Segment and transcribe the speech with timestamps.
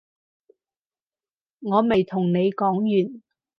[1.59, 2.79] 我未同你講
[3.13, 3.21] 完